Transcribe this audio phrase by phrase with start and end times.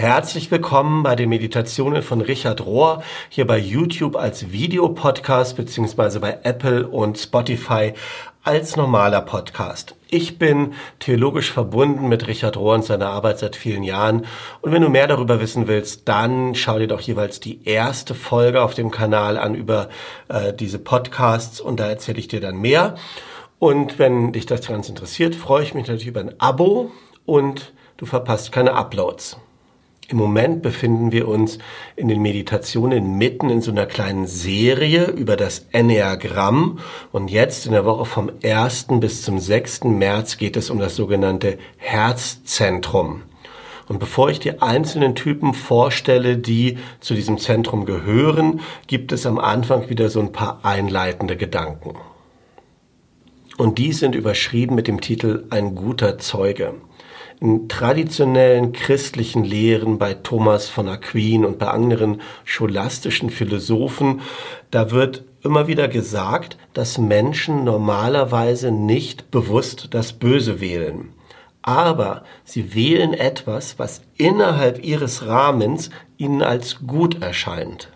[0.00, 6.38] Herzlich willkommen bei den Meditationen von Richard Rohr, hier bei YouTube als Videopodcast beziehungsweise bei
[6.42, 7.92] Apple und Spotify
[8.42, 9.96] als normaler Podcast.
[10.08, 14.24] Ich bin theologisch verbunden mit Richard Rohr und seiner Arbeit seit vielen Jahren.
[14.62, 18.62] Und wenn du mehr darüber wissen willst, dann schau dir doch jeweils die erste Folge
[18.62, 19.90] auf dem Kanal an über
[20.28, 22.94] äh, diese Podcasts und da erzähle ich dir dann mehr.
[23.58, 26.90] Und wenn dich das ganz interessiert, freue ich mich natürlich über ein Abo
[27.26, 29.36] und du verpasst keine Uploads.
[30.10, 31.58] Im Moment befinden wir uns
[31.94, 36.80] in den Meditationen mitten in so einer kleinen Serie über das Enneagramm.
[37.12, 38.86] Und jetzt in der Woche vom 1.
[38.98, 39.84] bis zum 6.
[39.84, 43.22] März geht es um das sogenannte Herzzentrum.
[43.86, 49.38] Und bevor ich die einzelnen Typen vorstelle, die zu diesem Zentrum gehören, gibt es am
[49.38, 51.94] Anfang wieder so ein paar einleitende Gedanken.
[53.58, 56.74] Und die sind überschrieben mit dem Titel Ein guter Zeuge
[57.40, 64.20] in traditionellen christlichen Lehren bei Thomas von Aquin und bei anderen scholastischen Philosophen,
[64.70, 71.14] da wird immer wieder gesagt, dass Menschen normalerweise nicht bewusst das Böse wählen.
[71.62, 77.90] Aber sie wählen etwas, was innerhalb ihres Rahmens ihnen als gut erscheint.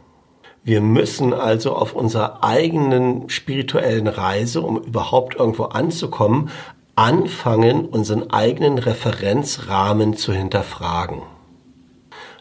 [0.66, 6.48] Wir müssen also auf unserer eigenen spirituellen Reise, um überhaupt irgendwo anzukommen,
[6.96, 11.22] anfangen, unseren eigenen Referenzrahmen zu hinterfragen.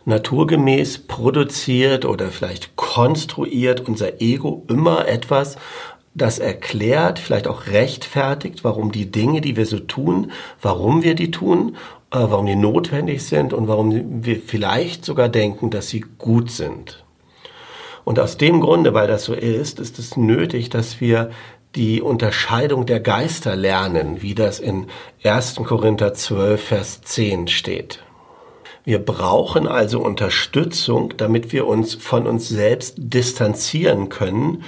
[0.06, 5.58] Naturgemäß produziert oder vielleicht konstruiert unser Ego immer etwas,
[6.16, 10.32] das erklärt, vielleicht auch rechtfertigt, warum die Dinge, die wir so tun,
[10.62, 11.76] warum wir die tun,
[12.12, 17.04] äh, warum die notwendig sind und warum wir vielleicht sogar denken, dass sie gut sind.
[18.04, 21.32] Und aus dem Grunde, weil das so ist, ist es nötig, dass wir
[21.76, 24.88] die Unterscheidung der Geister lernen, wie das in
[25.24, 25.56] 1.
[25.56, 28.04] Korinther 12, Vers 10 steht.
[28.84, 34.64] Wir brauchen also Unterstützung, damit wir uns von uns selbst distanzieren können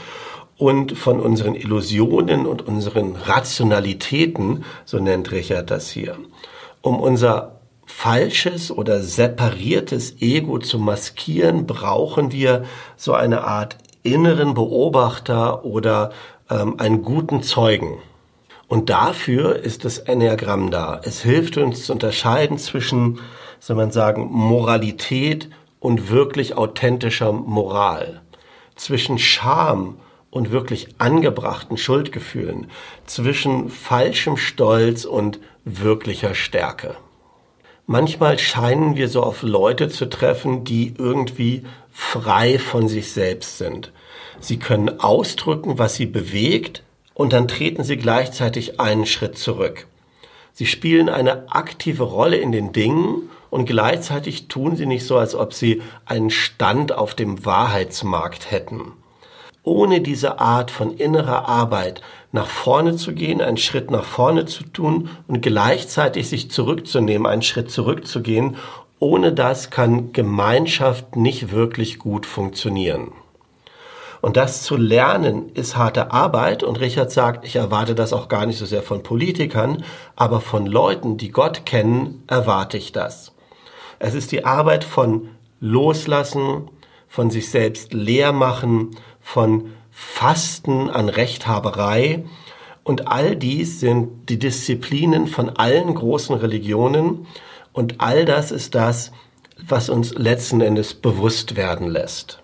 [0.57, 6.17] und von unseren Illusionen und unseren Rationalitäten, so nennt Richard das hier,
[6.81, 12.63] um unser falsches oder separiertes Ego zu maskieren, brauchen wir
[12.95, 16.11] so eine Art inneren Beobachter oder
[16.49, 17.97] ähm, einen guten Zeugen.
[18.67, 20.99] Und dafür ist das Enneagramm da.
[21.03, 23.19] Es hilft uns zu unterscheiden zwischen,
[23.59, 28.21] soll man sagen, Moralität und wirklich authentischer Moral.
[28.75, 29.97] Zwischen Scham
[30.31, 32.71] und wirklich angebrachten Schuldgefühlen.
[33.05, 36.95] Zwischen falschem Stolz und wirklicher Stärke.
[37.87, 43.91] Manchmal scheinen wir so auf Leute zu treffen, die irgendwie frei von sich selbst sind.
[44.39, 49.87] Sie können ausdrücken, was sie bewegt, und dann treten sie gleichzeitig einen Schritt zurück.
[50.51, 55.35] Sie spielen eine aktive Rolle in den Dingen und gleichzeitig tun sie nicht so, als
[55.35, 58.93] ob sie einen Stand auf dem Wahrheitsmarkt hätten.
[59.63, 62.01] Ohne diese Art von innerer Arbeit
[62.35, 67.41] nach vorne zu gehen, einen Schritt nach vorne zu tun und gleichzeitig sich zurückzunehmen, einen
[67.41, 68.57] Schritt zurückzugehen,
[68.99, 73.13] ohne das kann Gemeinschaft nicht wirklich gut funktionieren.
[74.21, 76.63] Und das zu lernen ist harte Arbeit.
[76.63, 79.83] Und Richard sagt, ich erwarte das auch gar nicht so sehr von Politikern,
[80.15, 83.33] aber von Leuten, die Gott kennen, erwarte ich das.
[83.99, 85.29] Es ist die Arbeit von
[85.59, 86.69] Loslassen,
[87.07, 88.91] von sich selbst leer machen,
[89.21, 92.25] von Fasten an Rechthaberei.
[92.83, 97.27] Und all dies sind die Disziplinen von allen großen Religionen.
[97.71, 99.13] Und all das ist das,
[99.57, 102.43] was uns letzten Endes bewusst werden lässt.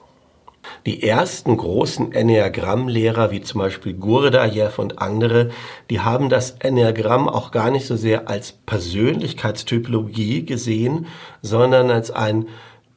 [0.85, 5.51] Die ersten großen Enneagramm-Lehrer, wie zum Beispiel Gurdjieff und andere,
[5.89, 11.07] die haben das Enneagramm auch gar nicht so sehr als Persönlichkeitstypologie gesehen,
[11.41, 12.47] sondern als ein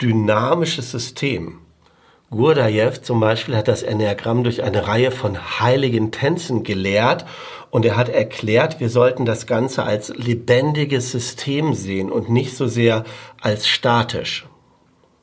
[0.00, 1.58] dynamisches System.
[2.34, 7.26] Gurdjieff zum Beispiel hat das Enneagramm durch eine Reihe von heiligen Tänzen gelehrt
[7.70, 12.66] und er hat erklärt, wir sollten das Ganze als lebendiges System sehen und nicht so
[12.66, 13.04] sehr
[13.40, 14.46] als statisch.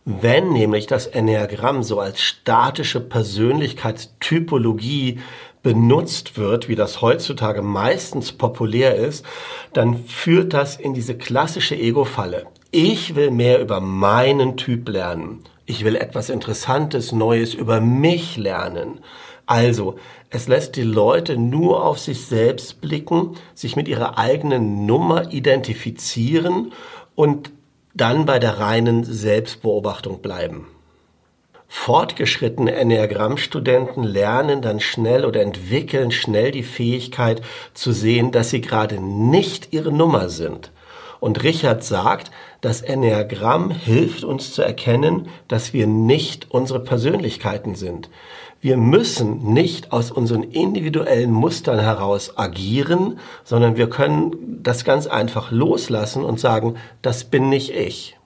[0.06, 5.19] Wenn nämlich das Enneagramm so als statische Persönlichkeitstypologie
[5.62, 9.25] benutzt wird, wie das heutzutage meistens populär ist,
[9.74, 12.48] dann führt das in diese klassische Ego-Falle.
[12.72, 15.44] Ich will mehr über meinen Typ lernen.
[15.72, 19.00] Ich will etwas Interessantes, Neues über mich lernen.
[19.46, 19.96] Also,
[20.30, 26.74] es lässt die Leute nur auf sich selbst blicken, sich mit ihrer eigenen Nummer identifizieren
[27.16, 27.54] und
[27.94, 30.68] dann bei der reinen Selbstbeobachtung bleiben.
[31.70, 37.42] Fortgeschrittene Enneagrammstudenten lernen dann schnell oder entwickeln schnell die Fähigkeit
[37.74, 40.70] zu sehen, dass sie gerade nicht ihre Nummer sind
[41.22, 42.32] Und Richard sagt,
[42.62, 48.10] das Enneagramm hilft uns zu erkennen, dass wir nicht unsere Persönlichkeiten sind.
[48.60, 55.52] Wir müssen nicht aus unseren individuellen Mustern heraus agieren, sondern wir können das ganz einfach
[55.52, 58.18] loslassen und sagen, das bin nicht ich.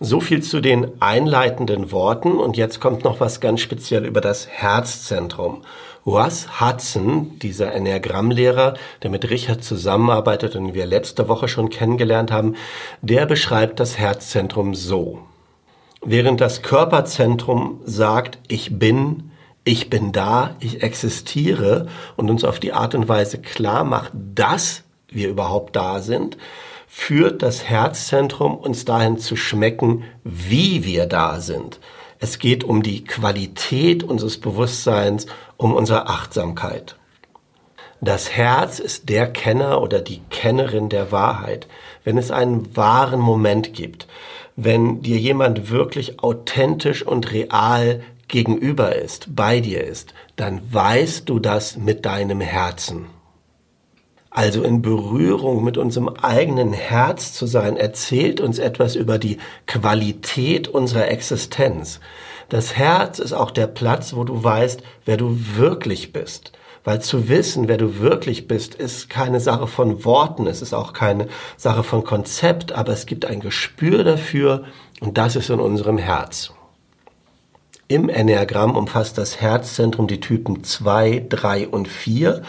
[0.00, 4.48] So viel zu den einleitenden Worten und jetzt kommt noch was ganz speziell über das
[4.48, 5.62] Herzzentrum.
[6.06, 12.56] Russ Hudson, dieser Enneagrammlehrer, der mit Richard zusammenarbeitet und wir letzte Woche schon kennengelernt haben,
[13.02, 15.20] der beschreibt das Herzzentrum so.
[16.02, 19.30] Während das Körperzentrum sagt, ich bin,
[19.64, 24.82] ich bin da, ich existiere und uns auf die Art und Weise klar macht, dass
[25.08, 26.38] wir überhaupt da sind,
[26.88, 31.78] führt das Herzzentrum uns dahin zu schmecken, wie wir da sind.
[32.22, 35.26] Es geht um die Qualität unseres Bewusstseins,
[35.56, 36.96] um unsere Achtsamkeit.
[38.02, 41.66] Das Herz ist der Kenner oder die Kennerin der Wahrheit.
[42.04, 44.06] Wenn es einen wahren Moment gibt,
[44.54, 51.38] wenn dir jemand wirklich authentisch und real gegenüber ist, bei dir ist, dann weißt du
[51.38, 53.06] das mit deinem Herzen.
[54.30, 60.68] Also in Berührung mit unserem eigenen Herz zu sein, erzählt uns etwas über die Qualität
[60.68, 61.98] unserer Existenz.
[62.48, 66.52] Das Herz ist auch der Platz, wo du weißt, wer du wirklich bist.
[66.84, 70.92] Weil zu wissen, wer du wirklich bist, ist keine Sache von Worten, es ist auch
[70.92, 74.64] keine Sache von Konzept, aber es gibt ein Gespür dafür
[75.00, 76.52] und das ist in unserem Herz.
[77.90, 82.42] Im Enneagramm umfasst das Herzzentrum die Typen 2, 3 und 4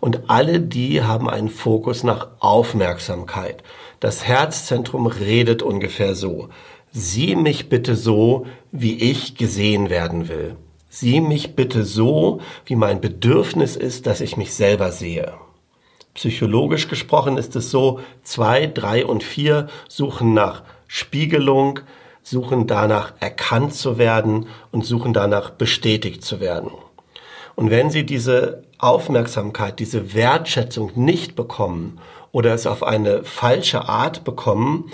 [0.00, 3.62] und alle die haben einen Fokus nach Aufmerksamkeit.
[4.00, 6.48] Das Herzzentrum redet ungefähr so.
[6.90, 10.56] Sieh mich bitte so, wie ich gesehen werden will.
[10.88, 15.34] Sieh mich bitte so, wie mein Bedürfnis ist, dass ich mich selber sehe.
[16.14, 21.78] Psychologisch gesprochen ist es so, zwei, drei und vier suchen nach Spiegelung,
[22.28, 26.70] suchen danach erkannt zu werden und suchen danach bestätigt zu werden.
[27.54, 31.98] Und wenn sie diese Aufmerksamkeit, diese Wertschätzung nicht bekommen
[32.30, 34.92] oder es auf eine falsche Art bekommen,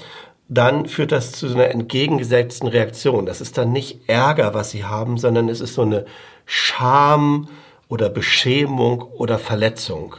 [0.48, 3.26] dann führt das zu einer entgegengesetzten Reaktion.
[3.26, 6.06] Das ist dann nicht Ärger, was sie haben, sondern es ist so eine
[6.46, 7.48] Scham
[7.88, 10.16] oder Beschämung oder Verletzung.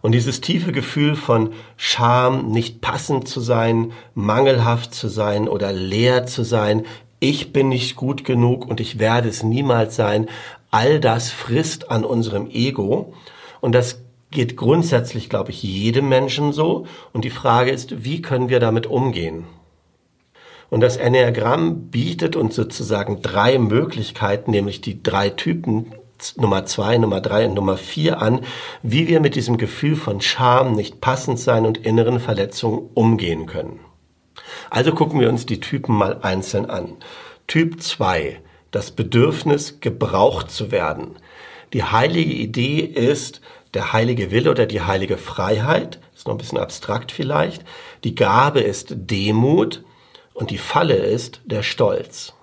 [0.00, 6.26] Und dieses tiefe Gefühl von Scham, nicht passend zu sein, mangelhaft zu sein oder leer
[6.26, 6.84] zu sein,
[7.20, 10.28] ich bin nicht gut genug und ich werde es niemals sein,
[10.70, 13.12] all das frisst an unserem Ego
[13.60, 18.48] und das geht grundsätzlich, glaube ich, jedem Menschen so und die Frage ist, wie können
[18.48, 19.44] wir damit umgehen?
[20.70, 25.86] Und das Enneagramm bietet uns sozusagen drei Möglichkeiten, nämlich die drei Typen
[26.36, 28.40] Nummer zwei, Nummer drei und Nummer vier an,
[28.82, 33.80] wie wir mit diesem Gefühl von Scham, nicht passend sein und inneren Verletzungen umgehen können.
[34.70, 36.96] Also gucken wir uns die Typen mal einzeln an.
[37.46, 41.16] Typ zwei das Bedürfnis, gebraucht zu werden.
[41.72, 43.40] Die heilige Idee ist
[43.74, 47.64] der heilige Wille oder die heilige Freiheit, ist noch ein bisschen abstrakt vielleicht.
[48.04, 49.84] Die Gabe ist Demut
[50.34, 52.34] und die Falle ist der Stolz.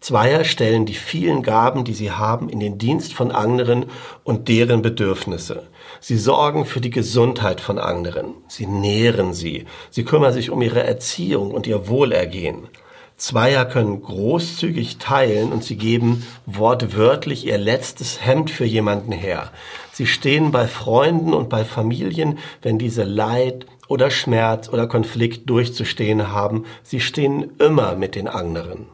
[0.00, 3.86] Zweier stellen die vielen Gaben, die sie haben, in den Dienst von anderen
[4.24, 5.64] und deren Bedürfnisse.
[6.00, 8.34] Sie sorgen für die Gesundheit von anderen.
[8.46, 9.64] Sie nähren sie.
[9.90, 12.68] Sie kümmern sich um ihre Erziehung und ihr Wohlergehen.
[13.16, 19.50] Zweier können großzügig teilen und sie geben wortwörtlich ihr letztes Hemd für jemanden her.
[19.92, 26.30] Sie stehen bei Freunden und bei Familien, wenn diese Leid oder Schmerz oder Konflikt durchzustehen
[26.30, 26.66] haben.
[26.82, 28.86] Sie stehen immer mit den anderen.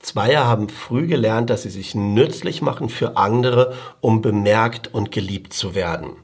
[0.00, 5.52] Zweier haben früh gelernt, dass sie sich nützlich machen für andere, um bemerkt und geliebt
[5.52, 6.16] zu werden.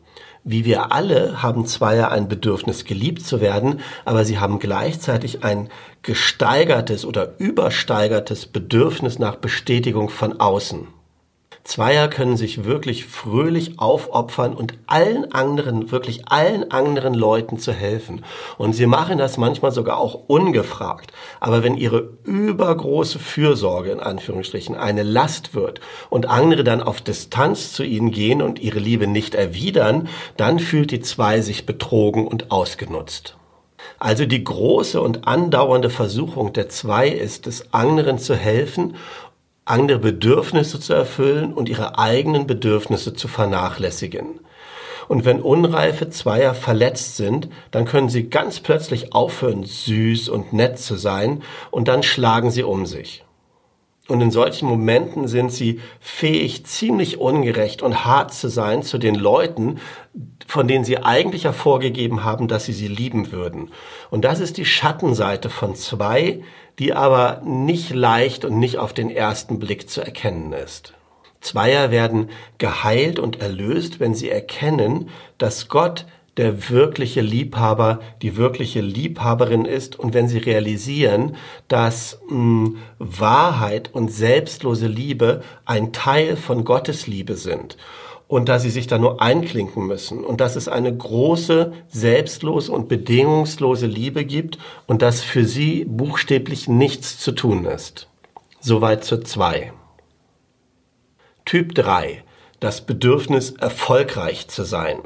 [0.44, 5.68] Wie wir alle haben Zweier ein Bedürfnis, geliebt zu werden, aber sie haben gleichzeitig ein
[6.02, 10.86] gesteigertes oder übersteigertes Bedürfnis nach Bestätigung von außen.
[11.66, 18.24] Zweier können sich wirklich fröhlich aufopfern und allen anderen, wirklich allen anderen Leuten zu helfen.
[18.56, 21.12] Und sie machen das manchmal sogar auch ungefragt.
[21.40, 27.72] Aber wenn ihre übergroße Fürsorge in Anführungsstrichen eine Last wird und andere dann auf Distanz
[27.72, 32.52] zu ihnen gehen und ihre Liebe nicht erwidern, dann fühlt die Zwei sich betrogen und
[32.52, 33.36] ausgenutzt.
[33.98, 38.96] Also die große und andauernde Versuchung der Zwei ist es, anderen zu helfen
[39.66, 44.40] andere Bedürfnisse zu erfüllen und ihre eigenen Bedürfnisse zu vernachlässigen.
[45.08, 50.78] Und wenn unreife Zweier verletzt sind, dann können sie ganz plötzlich aufhören, süß und nett
[50.78, 53.24] zu sein, und dann schlagen sie um sich.
[54.08, 59.16] Und in solchen Momenten sind sie fähig, ziemlich ungerecht und hart zu sein zu den
[59.16, 59.80] Leuten,
[60.46, 63.72] von denen sie eigentlich hervorgegeben haben, dass sie sie lieben würden.
[64.10, 66.40] Und das ist die Schattenseite von zwei,
[66.78, 70.94] die aber nicht leicht und nicht auf den ersten Blick zu erkennen ist.
[71.40, 76.06] Zweier werden geheilt und erlöst, wenn sie erkennen, dass Gott
[76.36, 81.36] der wirkliche Liebhaber, die wirkliche Liebhaberin ist und wenn sie realisieren,
[81.68, 87.76] dass mh, hm, Wahrheit und selbstlose Liebe ein Teil von Gottes Liebe sind
[88.28, 92.88] und dass sie sich da nur einklinken müssen und dass es eine große, selbstlose und
[92.88, 98.08] bedingungslose Liebe gibt und dass für sie buchstäblich nichts zu tun ist.
[98.60, 99.72] Soweit zur 2.
[101.44, 102.24] Typ 3.
[102.58, 104.98] Das Bedürfnis, erfolgreich zu sein.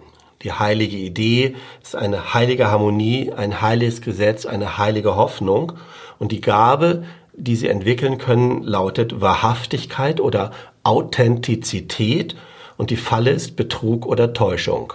[0.42, 5.74] Die heilige Idee ist eine heilige Harmonie, ein heiliges Gesetz, eine heilige Hoffnung.
[6.18, 12.36] Und die Gabe, die sie entwickeln können, lautet Wahrhaftigkeit oder Authentizität.
[12.80, 14.94] Und die Falle ist Betrug oder Täuschung.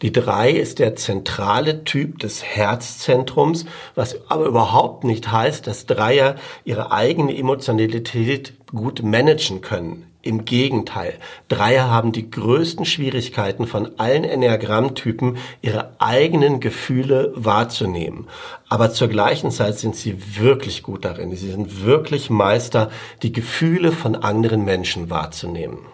[0.00, 6.36] Die drei ist der zentrale Typ des Herzzentrums, was aber überhaupt nicht heißt, dass Dreier
[6.64, 10.06] ihre eigene Emotionalität gut managen können.
[10.22, 11.18] Im Gegenteil,
[11.50, 18.26] Dreier haben die größten Schwierigkeiten von allen Enneagrammtypen, ihre eigenen Gefühle wahrzunehmen.
[18.70, 21.36] Aber zur gleichen Zeit sind sie wirklich gut darin.
[21.36, 22.90] Sie sind wirklich Meister,
[23.22, 25.93] die Gefühle von anderen Menschen wahrzunehmen.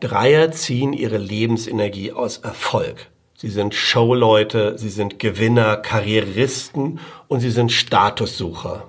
[0.00, 3.08] Dreier ziehen ihre Lebensenergie aus Erfolg.
[3.36, 8.86] Sie sind Showleute, sie sind Gewinner, Karrieristen und sie sind Statussucher.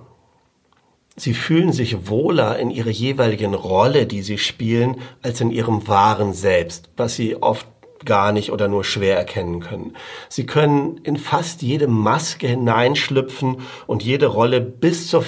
[1.18, 6.34] Sie fühlen sich wohler in ihrer jeweiligen Rolle, die sie spielen, als in ihrem wahren
[6.34, 7.68] Selbst, was sie oft
[8.06, 9.96] gar nicht oder nur schwer erkennen können.
[10.30, 15.24] Sie können in fast jede Maske hineinschlüpfen und jede Rolle bis zur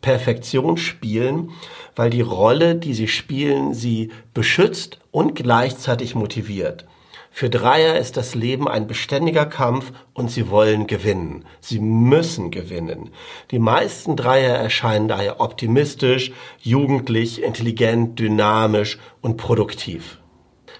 [0.00, 1.50] Perfektion spielen,
[1.98, 6.86] weil die Rolle, die sie spielen, sie beschützt und gleichzeitig motiviert.
[7.30, 11.44] Für Dreier ist das Leben ein beständiger Kampf und sie wollen gewinnen.
[11.60, 13.10] Sie müssen gewinnen.
[13.50, 20.18] Die meisten Dreier erscheinen daher optimistisch, jugendlich, intelligent, dynamisch und produktiv.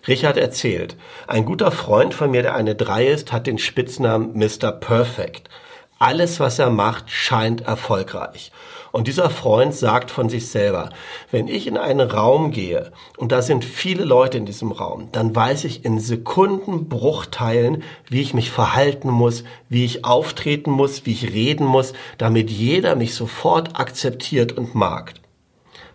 [0.07, 0.97] Richard erzählt,
[1.27, 4.73] ein guter Freund von mir, der eine Drei ist, hat den Spitznamen Mr.
[4.73, 5.51] Perfect.
[5.99, 8.53] Alles, was er macht, scheint erfolgreich.
[8.93, 10.91] Und dieser Freund sagt von sich selber,
[11.31, 15.35] wenn ich in einen Raum gehe und da sind viele Leute in diesem Raum, dann
[15.35, 21.33] weiß ich in Sekundenbruchteilen, wie ich mich verhalten muss, wie ich auftreten muss, wie ich
[21.33, 25.15] reden muss, damit jeder mich sofort akzeptiert und mag.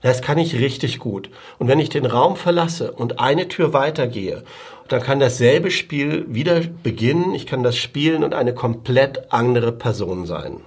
[0.02, 1.30] Das kann ich richtig gut.
[1.60, 4.44] Und wenn ich den Raum verlasse und eine Tür weitergehe,
[4.90, 7.34] dann kann dasselbe Spiel wieder beginnen.
[7.34, 10.60] Ich kann das spielen und eine komplett andere Person sein.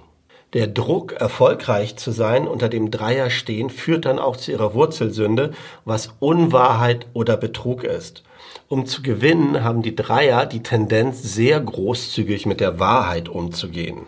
[0.52, 5.52] Der Druck, erfolgreich zu sein, unter dem Dreier stehen, führt dann auch zu ihrer Wurzelsünde,
[5.84, 8.22] was Unwahrheit oder Betrug ist.
[8.68, 14.06] Um zu gewinnen, haben die Dreier die Tendenz, sehr großzügig mit der Wahrheit umzugehen.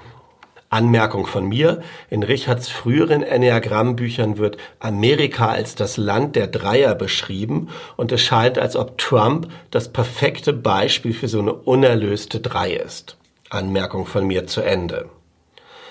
[0.71, 7.69] Anmerkung von mir, in Richards früheren Enneagrammbüchern wird Amerika als das Land der Dreier beschrieben
[7.97, 13.17] und es scheint, als ob Trump das perfekte Beispiel für so eine unerlöste Drei ist.
[13.49, 15.09] Anmerkung von mir zu Ende.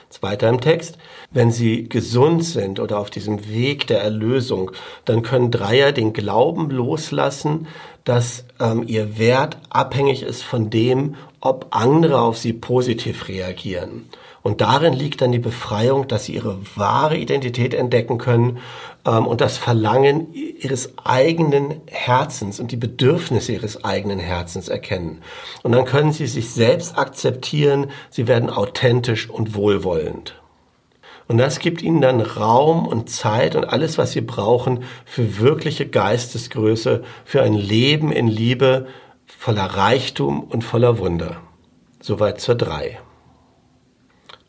[0.09, 0.97] Zweiter im Text,
[1.31, 4.71] wenn sie gesund sind oder auf diesem Weg der Erlösung,
[5.05, 7.67] dann können Dreier den Glauben loslassen,
[8.05, 14.09] dass ähm, ihr Wert abhängig ist von dem, ob andere auf sie positiv reagieren.
[14.47, 18.59] Und darin liegt dann die Befreiung, dass sie ihre wahre Identität entdecken können
[19.05, 25.21] ähm, und das Verlangen ihres eigenen Herzens und die Bedürfnisse ihres eigenen Herzens erkennen.
[25.63, 30.41] Und dann können sie sich selbst akzeptieren, sie werden authentisch und wohlwollend.
[31.27, 35.89] Und das gibt ihnen dann Raum und Zeit und alles, was sie brauchen für wirkliche
[35.89, 38.87] Geistesgröße, für ein Leben in Liebe
[39.25, 41.41] voller Reichtum und voller Wunder.
[41.99, 42.99] Soweit zur drei.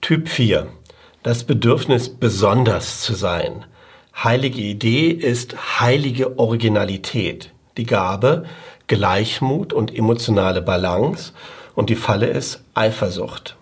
[0.01, 0.69] Typ 4.
[1.23, 3.65] Das Bedürfnis, besonders zu sein.
[4.17, 7.51] Heilige Idee ist heilige Originalität.
[7.77, 8.45] Die Gabe,
[8.87, 11.33] Gleichmut und emotionale Balance.
[11.75, 13.57] Und die Falle ist Eifersucht.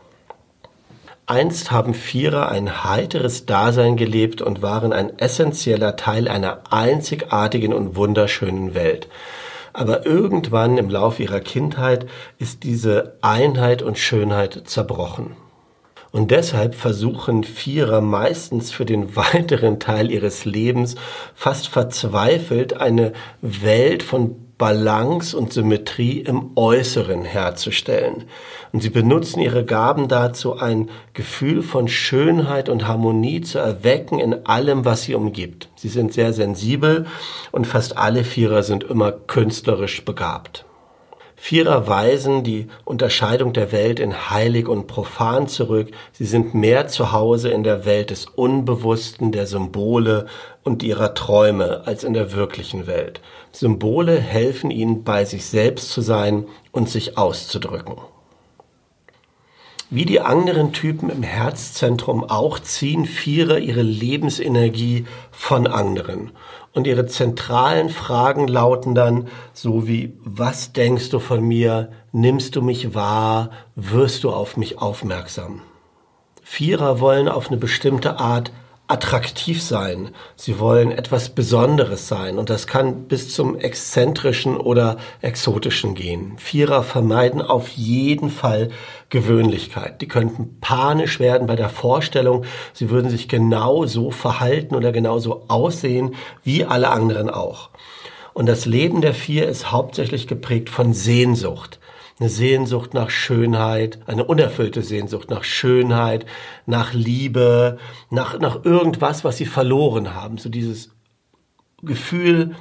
[1.24, 7.96] Einst haben Vierer ein heiteres Dasein gelebt und waren ein essentieller Teil einer einzigartigen und
[7.96, 9.08] wunderschönen Welt.
[9.72, 12.06] Aber irgendwann im Lauf ihrer Kindheit
[12.38, 15.34] ist diese Einheit und Schönheit zerbrochen.
[16.12, 20.96] Und deshalb versuchen Vierer meistens für den weiteren Teil ihres Lebens
[21.34, 28.24] fast verzweifelt eine Welt von Balance und Symmetrie im Äußeren herzustellen.
[28.72, 34.46] Und sie benutzen ihre Gaben dazu, ein Gefühl von Schönheit und Harmonie zu erwecken in
[34.46, 35.68] allem, was sie umgibt.
[35.76, 37.06] Sie sind sehr sensibel
[37.52, 40.65] und fast alle Vierer sind immer künstlerisch begabt.
[41.48, 45.92] Vierer weisen die Unterscheidung der Welt in heilig und profan zurück.
[46.10, 50.26] Sie sind mehr zu Hause in der Welt des Unbewussten, der Symbole
[50.64, 53.20] und ihrer Träume als in der wirklichen Welt.
[53.52, 57.94] Symbole helfen ihnen, bei sich selbst zu sein und sich auszudrücken.
[59.88, 66.32] Wie die anderen Typen im Herzzentrum auch ziehen Vierer ihre Lebensenergie von anderen.
[66.76, 71.88] Und ihre zentralen Fragen lauten dann so wie, was denkst du von mir?
[72.12, 73.48] Nimmst du mich wahr?
[73.76, 75.62] Wirst du auf mich aufmerksam?
[76.42, 78.52] Vierer wollen auf eine bestimmte Art
[78.88, 80.10] attraktiv sein.
[80.36, 86.34] Sie wollen etwas Besonderes sein und das kann bis zum exzentrischen oder exotischen gehen.
[86.38, 88.70] Vierer vermeiden auf jeden Fall
[89.08, 90.00] Gewöhnlichkeit.
[90.02, 95.44] Die könnten panisch werden bei der Vorstellung, sie würden sich genau so verhalten oder genauso
[95.48, 96.14] aussehen
[96.44, 97.70] wie alle anderen auch.
[98.34, 101.80] Und das Leben der Vier ist hauptsächlich geprägt von Sehnsucht
[102.18, 106.24] eine Sehnsucht nach Schönheit, eine unerfüllte Sehnsucht nach Schönheit,
[106.64, 107.78] nach Liebe,
[108.10, 110.38] nach, nach irgendwas, was sie verloren haben.
[110.38, 110.90] So dieses
[111.82, 112.56] Gefühl,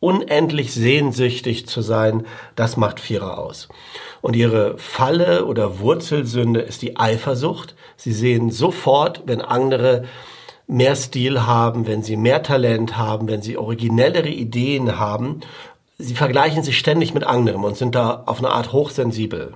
[0.00, 2.26] unendlich sehnsüchtig zu sein,
[2.56, 3.68] das macht Vierer aus.
[4.20, 7.74] Und ihre Falle oder Wurzelsünde ist die Eifersucht.
[7.96, 10.04] Sie sehen sofort, wenn andere
[10.66, 15.40] mehr Stil haben, wenn sie mehr Talent haben, wenn sie originellere Ideen haben
[16.00, 19.54] sie vergleichen sich ständig mit anderen und sind da auf eine Art hochsensibel.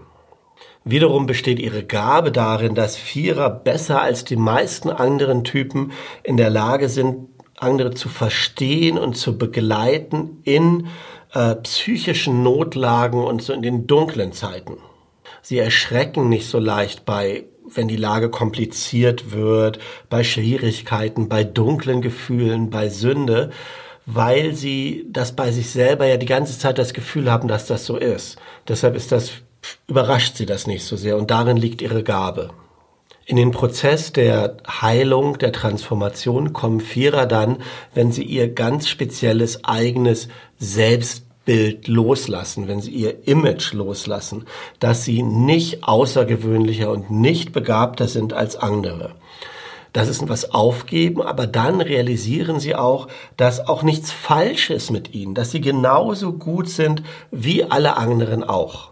[0.84, 6.50] Wiederum besteht ihre Gabe darin, dass Vierer besser als die meisten anderen Typen in der
[6.50, 10.88] Lage sind, andere zu verstehen und zu begleiten in
[11.32, 14.76] äh, psychischen Notlagen und so in den dunklen Zeiten.
[15.40, 19.78] Sie erschrecken nicht so leicht bei, wenn die Lage kompliziert wird,
[20.10, 23.50] bei Schwierigkeiten, bei dunklen Gefühlen, bei Sünde,
[24.06, 27.86] weil sie das bei sich selber ja die ganze Zeit das Gefühl haben, dass das
[27.86, 28.36] so ist.
[28.68, 29.32] Deshalb ist das,
[29.86, 32.50] überrascht sie das nicht so sehr und darin liegt ihre Gabe.
[33.26, 37.62] In den Prozess der Heilung, der Transformation kommen Vierer dann,
[37.94, 40.28] wenn sie ihr ganz spezielles eigenes
[40.58, 44.44] Selbstbild loslassen, wenn sie ihr Image loslassen,
[44.78, 49.14] dass sie nicht außergewöhnlicher und nicht begabter sind als andere.
[49.94, 55.14] Das ist was aufgeben, aber dann realisieren sie auch, dass auch nichts falsch ist mit
[55.14, 58.90] ihnen, dass sie genauso gut sind wie alle anderen auch.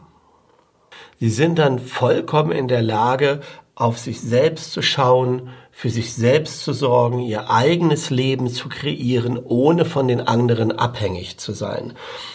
[1.19, 3.41] Sie sind dann vollkommen in der Lage,
[3.75, 9.41] auf sich selbst zu schauen, für sich selbst zu sorgen, ihr eigenes Leben zu kreieren,
[9.43, 11.95] ohne von den anderen abhängig zu sein.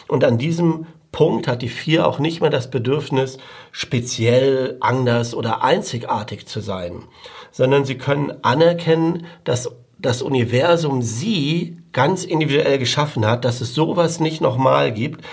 [0.09, 3.37] Und an diesem Punkt hat die Vier auch nicht mehr das Bedürfnis,
[3.71, 7.03] speziell, anders oder einzigartig zu sein,
[7.51, 14.19] sondern sie können anerkennen, dass das Universum sie ganz individuell geschaffen hat, dass es sowas
[14.19, 15.23] nicht nochmal gibt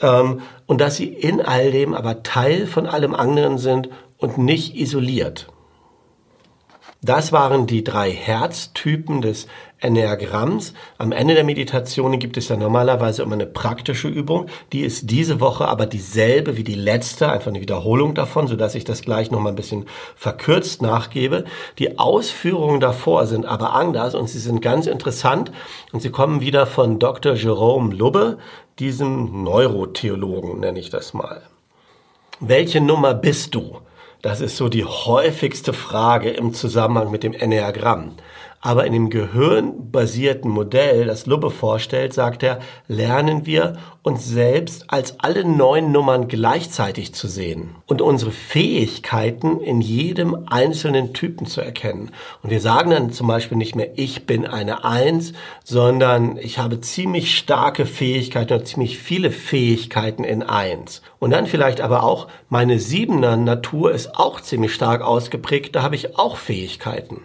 [0.00, 4.76] ähm, und dass sie in all dem aber Teil von allem anderen sind und nicht
[4.76, 5.48] isoliert.
[7.04, 9.48] Das waren die drei Herztypen des
[9.82, 10.74] Enneagramms.
[10.98, 14.46] Am Ende der Meditation gibt es ja normalerweise immer eine praktische Übung.
[14.72, 18.84] Die ist diese Woche aber dieselbe wie die letzte, einfach eine Wiederholung davon, sodass ich
[18.84, 21.44] das gleich nochmal ein bisschen verkürzt nachgebe.
[21.78, 25.52] Die Ausführungen davor sind aber anders und sie sind ganz interessant
[25.92, 27.34] und sie kommen wieder von Dr.
[27.34, 28.38] Jerome Lubbe,
[28.78, 31.42] diesem Neurotheologen nenne ich das mal.
[32.40, 33.78] Welche Nummer bist du?
[34.22, 38.12] Das ist so die häufigste Frage im Zusammenhang mit dem Enneagramm.
[38.64, 45.18] Aber in dem gehirnbasierten Modell, das Lubbe vorstellt, sagt er, lernen wir uns selbst als
[45.18, 52.12] alle neun Nummern gleichzeitig zu sehen und unsere Fähigkeiten in jedem einzelnen Typen zu erkennen.
[52.44, 55.32] Und wir sagen dann zum Beispiel nicht mehr, ich bin eine Eins,
[55.64, 61.02] sondern ich habe ziemlich starke Fähigkeiten oder ziemlich viele Fähigkeiten in Eins.
[61.18, 65.96] Und dann vielleicht aber auch, meine Siebener Natur ist auch ziemlich stark ausgeprägt, da habe
[65.96, 67.22] ich auch Fähigkeiten.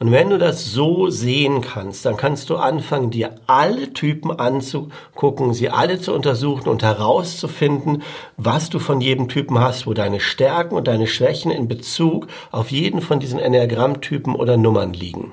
[0.00, 5.52] Und wenn du das so sehen kannst, dann kannst du anfangen, dir alle Typen anzugucken,
[5.52, 8.02] sie alle zu untersuchen und herauszufinden,
[8.38, 12.70] was du von jedem Typen hast, wo deine Stärken und deine Schwächen in Bezug auf
[12.70, 15.32] jeden von diesen Enneagrammtypen oder Nummern liegen.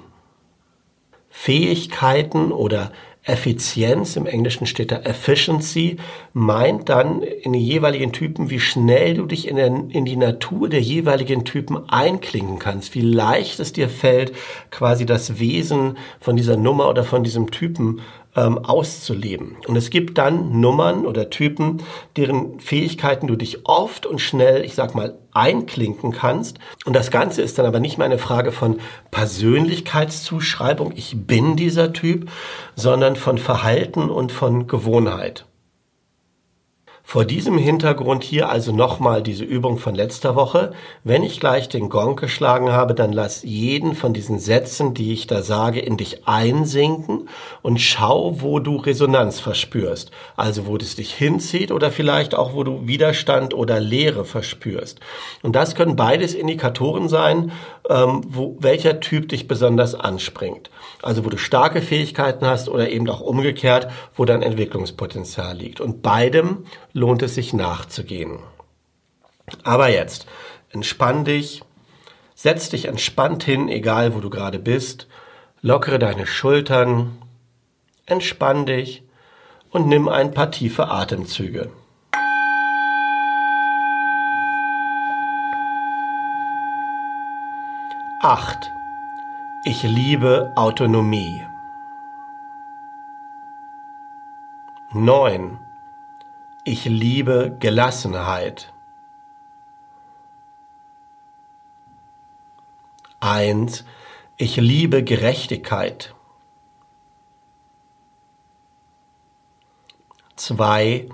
[1.29, 2.91] Fähigkeiten oder
[3.27, 5.97] Effizienz, im Englischen steht da Efficiency,
[6.33, 10.69] meint dann in die jeweiligen Typen, wie schnell du dich in, der, in die Natur
[10.69, 14.33] der jeweiligen Typen einklingen kannst, wie leicht es dir fällt,
[14.71, 18.01] quasi das Wesen von dieser Nummer oder von diesem Typen
[18.37, 19.57] ähm, auszuleben.
[19.67, 21.83] Und es gibt dann Nummern oder Typen,
[22.15, 26.59] deren Fähigkeiten du dich oft und schnell, ich sag mal, einklinken kannst.
[26.85, 28.79] Und das Ganze ist dann aber nicht mehr eine Frage von
[29.11, 32.29] Persönlichkeitszuschreibung, ich bin dieser Typ,
[32.75, 35.45] sondern von Verhalten und von Gewohnheit.
[37.09, 40.73] Vor diesem Hintergrund hier also nochmal diese Übung von letzter Woche.
[41.05, 45.25] Wenn ich gleich den Gong geschlagen habe, dann lass jeden von diesen Sätzen, die ich
[45.25, 47.29] da sage, in dich einsinken
[47.61, 50.11] und schau, wo du Resonanz verspürst.
[50.35, 54.99] Also wo es dich hinzieht oder vielleicht auch, wo du Widerstand oder Leere verspürst.
[55.43, 57.53] Und das können beides Indikatoren sein,
[57.89, 60.69] ähm, wo, welcher Typ dich besonders anspringt.
[61.01, 65.79] Also wo du starke Fähigkeiten hast oder eben auch umgekehrt, wo dein Entwicklungspotenzial liegt.
[65.79, 68.39] Und beidem lohnt es sich nachzugehen.
[69.63, 70.27] Aber jetzt,
[70.71, 71.63] entspann dich,
[72.35, 75.07] setz dich entspannt hin, egal wo du gerade bist,
[75.61, 77.17] lockere deine Schultern,
[78.05, 79.03] entspann dich
[79.69, 81.69] und nimm ein paar tiefe Atemzüge.
[88.29, 88.73] Acht.
[89.63, 91.47] Ich liebe Autonomie.
[94.91, 95.59] Neun.
[96.65, 98.73] Ich liebe Gelassenheit.
[103.21, 103.85] Eins.
[104.35, 106.13] Ich liebe Gerechtigkeit.
[110.35, 111.07] Zwei.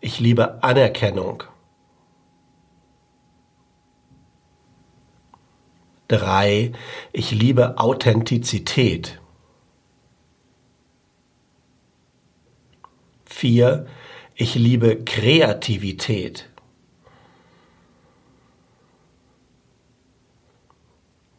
[0.00, 1.42] Ich liebe Anerkennung.
[6.08, 6.72] Drei.
[7.12, 9.20] Ich liebe Authentizität.
[13.24, 13.86] Vier.
[14.34, 16.48] Ich liebe Kreativität.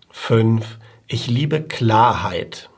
[0.09, 0.79] Fünf.
[1.07, 2.69] Ich liebe Klarheit.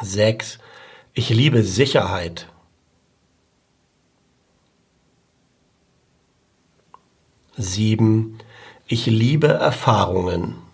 [0.00, 0.58] Sechs.
[1.14, 2.46] Ich liebe Sicherheit.
[7.60, 8.38] Sieben.
[8.86, 10.67] Ich liebe Erfahrungen.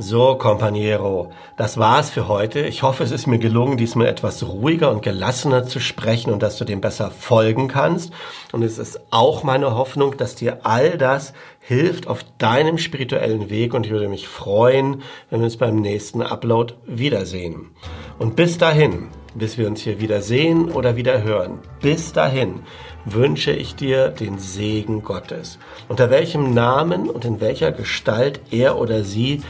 [0.00, 2.62] So, Companiero, das war's für heute.
[2.62, 6.58] Ich hoffe, es ist mir gelungen, diesmal etwas ruhiger und gelassener zu sprechen und dass
[6.58, 8.12] du dem besser folgen kannst.
[8.50, 13.72] Und es ist auch meine Hoffnung, dass dir all das hilft auf deinem spirituellen Weg
[13.72, 17.70] und ich würde mich freuen, wenn wir uns beim nächsten Upload wiedersehen.
[18.18, 22.64] Und bis dahin, bis wir uns hier wieder sehen oder wieder hören, bis dahin
[23.04, 25.60] wünsche ich dir den Segen Gottes.
[25.88, 29.40] Unter welchem Namen und in welcher Gestalt er oder sie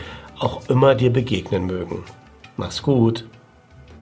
[0.44, 2.04] auch immer dir begegnen mögen.
[2.57, 3.26] Mach's gut.